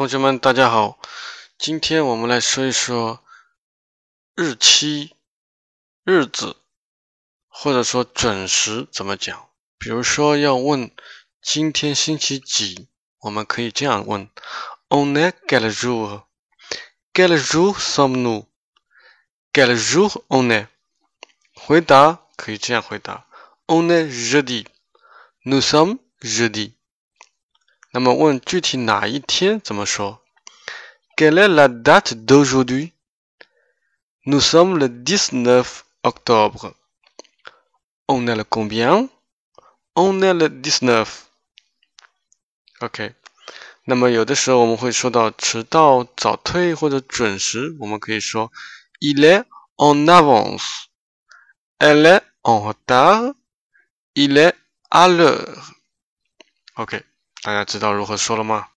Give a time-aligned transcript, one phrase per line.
[0.00, 0.98] 同学们，大家好。
[1.58, 3.22] 今天我们来说一说
[4.34, 5.14] 日期、
[6.04, 6.56] 日子，
[7.48, 9.50] 或者说准时怎么讲。
[9.76, 10.90] 比如说要问
[11.42, 14.30] 今天星期几，我们可以这样问
[14.88, 20.68] ：On est quel jour？Quel jour sommes-nous？Quel jour on est？
[21.52, 23.26] 回答可以这样回答
[23.66, 24.64] ：On est jeudi。
[25.44, 26.72] Nous sommes jeudi。
[27.91, 30.21] 那么问具体哪一天怎么说？
[31.15, 32.91] Quelle est la date d'aujourd'hui?
[34.25, 36.73] Nous sommes le 19 octobre.
[38.07, 39.09] On est le combien?
[39.95, 41.25] On est le 19.
[42.81, 43.15] OK。
[43.85, 48.51] 那么有的时候我们会说到迟到、早退或者准时，我们可以说
[48.99, 49.45] Il est
[49.77, 50.87] en avance.
[51.79, 53.35] Elle est en retard.
[54.13, 54.55] Il est
[54.89, 55.75] à l'heure.
[56.75, 57.03] OK。
[57.42, 58.64] 大家知道如何说了吗？